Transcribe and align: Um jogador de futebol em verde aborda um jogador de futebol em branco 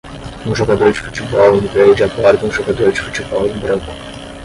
Um 0.47 0.55
jogador 0.55 0.91
de 0.91 0.99
futebol 0.99 1.57
em 1.57 1.67
verde 1.67 2.03
aborda 2.03 2.43
um 2.47 2.51
jogador 2.51 2.91
de 2.91 2.99
futebol 3.01 3.45
em 3.47 3.59
branco 3.59 3.85